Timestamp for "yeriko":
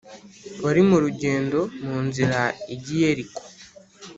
3.01-3.41